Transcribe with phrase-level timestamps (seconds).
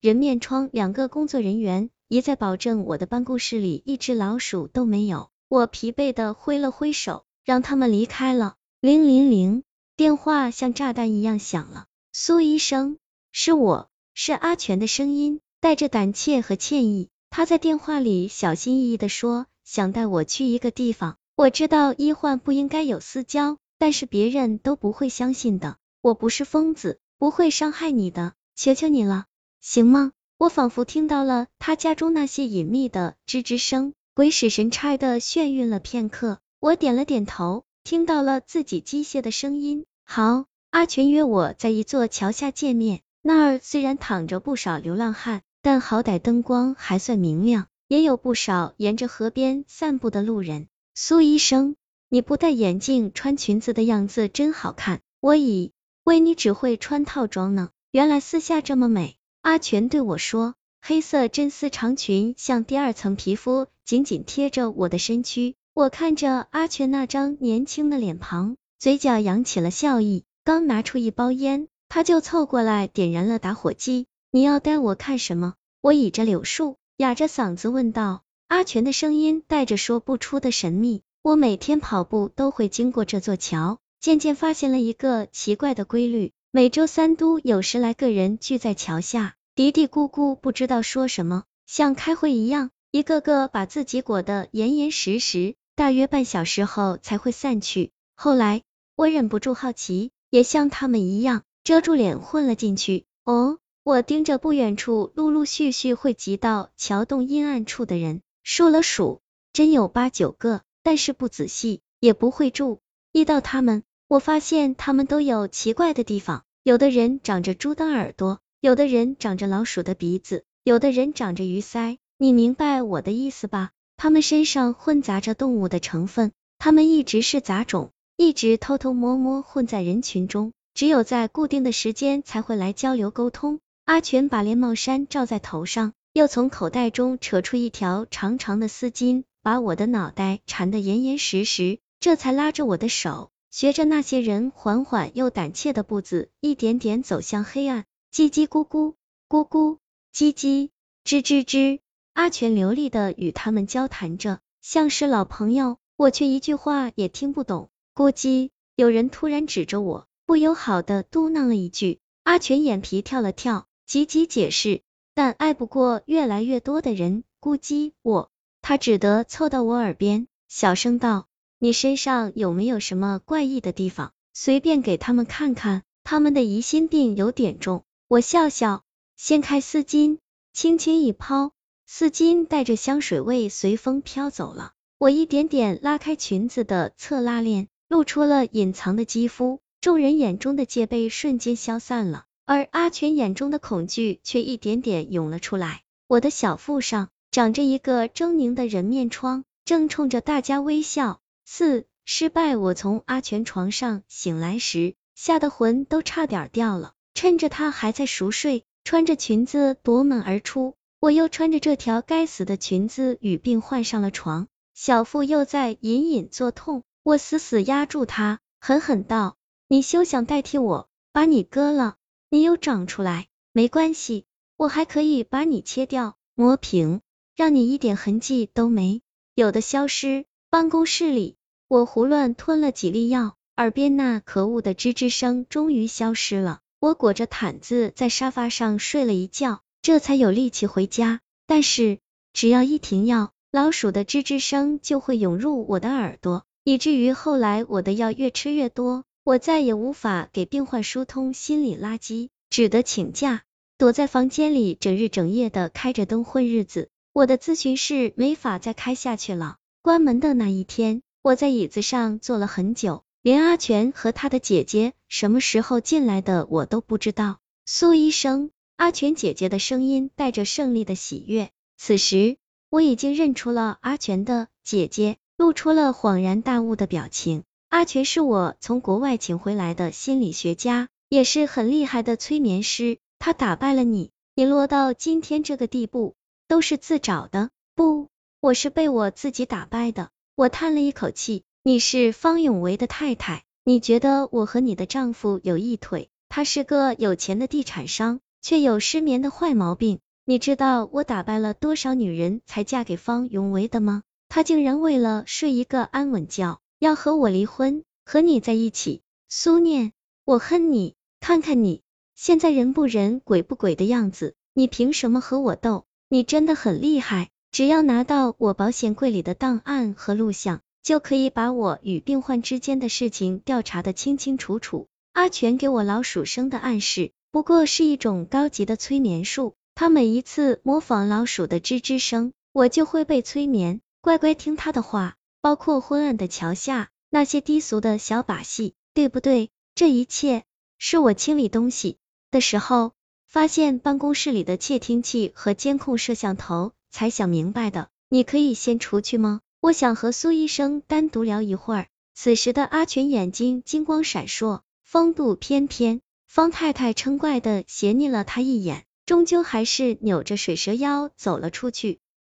[0.00, 5.28] 人面窗两个工作人员一再保证我的办公室里一只老鼠都没有。
[5.46, 8.54] 我疲惫的挥了挥手，让他们离开了。
[8.80, 9.62] 铃铃铃，
[9.98, 11.84] 电话像炸弹一样响了。
[12.14, 12.96] 苏医生，
[13.30, 17.10] 是我，是阿全的声音，带着胆怯和歉意。
[17.28, 21.18] 他在电话里小心翼翼的说，想带我去一个地方。
[21.36, 25.76] 我知道医患不应该有私交，但是别人都不会相信的。
[26.00, 29.26] 我不是疯子，不会伤害你的，求求你了。
[29.60, 30.12] 行吗？
[30.38, 36.38] 我仿佛听到了他家中那些隐秘的吱吱声，鬼使神差的眩晕了片刻。
[36.60, 39.84] 我点了点头，听到了自己机械的声音。
[40.04, 43.02] 好，阿全约我在一座桥下见面。
[43.22, 50.68] 那儿虽然躺着不少流浪汉，但好歹灯光还算明亮，也有不少沿着河边散步的路人。
[50.94, 51.76] 苏医生，
[52.08, 55.72] 你不戴眼镜穿裙子的样子真好看，我以
[56.02, 59.18] 为你只会穿套装呢，原来私下这么美。
[59.42, 65.54] 阿全对我说，黑色真丝长裙像第二层皮肤，紧紧贴着我的身躯。
[65.72, 70.24] 我看着阿全那张年轻的脸庞，嘴角扬起了笑意。
[70.44, 74.06] 刚拿出一包烟，他就凑过来点燃了打火机。
[74.30, 75.54] 你要带我看什么？
[75.80, 78.22] 我倚着柳树，哑着嗓子问道。
[78.48, 81.00] 阿全的声音带着说不出的神秘。
[81.22, 86.32] 我每天跑步都会经过这座桥，渐渐发现了一个奇怪的规律。
[86.52, 97.92] 每周三都有十来个人聚在桥下，嘀嘀咕咕，不知道说什么，像开会一样，一个个把自己裹得严严实实，大约半小时后才会散去。
[98.16, 98.62] 后来
[98.96, 103.04] 我忍不住好奇，也像他们一样遮住脸混了进去。
[103.24, 109.20] 哦，我盯着不远处陆陆续续汇集到桥洞阴暗处的人，数了数，
[109.52, 112.80] 真有八九个，但是不仔细也不会注
[113.12, 113.84] 意到他们。
[114.10, 121.98] 我发现他们都有奇怪的地方，有的人长着猪的耳朵，有的人长着老鼠的鼻子，有的人长着鱼鳃。
[122.18, 123.70] 你明白我的意思吧？
[123.96, 133.60] 他们身上混杂着动物的成分，他们一直是杂种，一直偷偷摸摸混在人群中，只有在固定的时间才会来交流沟通。
[133.84, 143.30] 阿全把连帽衫罩在头上，又从口袋中扯出一条长长的丝巾，把我的脑袋缠得严严实实，这才拉着我的手。
[143.50, 147.84] 学着那些人缓缓又胆怯的步子，一点点走向黑暗。
[148.12, 148.94] 叽叽咕咕，
[149.28, 149.78] 咕咕，
[150.14, 150.70] 叽叽，
[151.04, 151.80] 吱吱吱。
[152.12, 157.70] 阿全流利的与他们交谈着，像是老朋友，我却一句话也听不懂。
[157.92, 161.98] 咕叽，有人突然指着我，不友好的嘟囔了一句。
[162.22, 164.82] 阿全眼皮跳了跳，急急解释，
[165.14, 167.24] 但爱不过越来越多的人。
[167.40, 168.30] 咕叽，我，
[168.62, 171.26] 他只得凑到我耳边，小声道。
[171.62, 174.12] 你身上有没有什么怪异的地方？
[174.32, 177.84] 随便给他们看看，他们的疑心病有点重。
[178.08, 178.82] 我笑笑，
[179.18, 180.16] 掀开丝巾，
[180.54, 181.52] 轻轻一抛，
[181.86, 184.72] 丝巾带着香水味随风飘走了。
[184.96, 189.60] 我一点点拉开裙子的侧拉链，露出了隐藏的肌肤。
[189.82, 195.82] 众人眼中的戒备瞬间消散了，而阿全眼中的恐惧却一点点涌了出来。
[196.06, 201.20] 我的小腹上长着一个狰狞的人面疮，正冲着大家微笑。
[201.52, 202.56] 四失败。
[202.56, 206.94] 我从阿全床上醒来时，吓得魂都差点掉了。
[207.12, 210.76] 趁着他还在熟睡，穿着裙子夺门而出。
[211.00, 216.84] 我又穿着这条该死的裙子与病患上了床，小腹又在隐隐作痛。
[217.02, 221.96] 我死死压住他，狠狠道：“你休想代替我，把你割了，
[222.30, 224.24] 你又长出来，没关系，
[224.56, 227.00] 我还可以把你切掉，磨平，
[227.34, 229.02] 让你一点痕迹都没
[229.34, 231.36] 有的消失。”办公室里。
[231.70, 236.58] 我胡乱吞了几粒药，耳边那可恶的吱吱声终于消失了。
[236.80, 241.20] 我裹着毯子在沙发上睡了一觉，这才有力气回家。
[241.46, 242.00] 但是
[242.32, 253.44] 只要一停药，老鼠的吱吱声就会涌入我的耳朵，以至于后来我的药越吃越多，我再也无法给病患疏通心理垃圾，只得请假，
[253.78, 256.88] 躲在房间里整日整夜的开着灯混日子。
[257.12, 261.02] 我的咨询室没法再开下去了，关门的那一天。
[261.22, 267.40] 我在椅子上坐了很久，连阿全和他的姐姐什么时候进来的我都不知道。
[267.66, 271.50] 苏医生，阿全姐姐的声音带着胜利的喜悦。
[271.76, 272.38] 此时
[272.70, 277.44] 我已经认出了阿全的姐姐，露出了恍然大悟的表情。
[277.68, 282.96] 阿全是我从国外请回来的心理学家，也是很厉害的催眠师。
[283.18, 286.14] 他打败了你，你落到今天这个地步，
[286.48, 287.50] 都是自找的。
[287.74, 288.08] 不，
[288.40, 290.08] 我是被我自己打败的。
[290.40, 299.98] 我叹了一口气，你是方永维的太太，你觉得我和你的丈夫有一腿，他是个有钱的地产商，却有失眠的坏毛病。
[300.24, 304.02] 你知道我打败了多少女人才嫁给方永维的吗？
[304.30, 309.02] 他竟然为了睡一个安稳觉，要和我离婚，和你在一起。
[309.28, 309.92] 苏念，
[310.24, 310.94] 我恨你！
[311.20, 311.82] 看看你
[312.14, 315.84] 现在人不人鬼不鬼的样子，你凭什么和我斗？
[316.08, 324.88] 你真的很厉害，只要拿到我保险柜里的档案和录像，就可以把我与病患之间的事情调查的清清楚楚。
[325.12, 329.54] 阿全给我老鼠声的暗示，不过是一种高级的催眠术。
[329.74, 335.16] 他每一次模仿老鼠的吱吱声，我就会被催眠，乖乖听他的话。
[335.42, 339.48] 包括昏暗的桥下那些低俗的小把戏，对不对？
[339.74, 340.44] 这一切
[340.78, 341.96] 是我清理东西
[342.30, 342.92] 的时候，
[343.26, 347.88] 发现办公室里的窃听器和监控摄像头，才想明白的。
[348.08, 349.40] 你可以先出去吗？
[349.60, 351.86] 我想和苏医生单独聊一会儿。
[352.14, 356.00] 此时的阿全眼睛金光闪烁，风度翩翩。
[356.26, 358.84] 方太太嗔怪的斜睨了他一眼。
[359.06, 361.98] 终究还是扭着水蛇腰走了出去。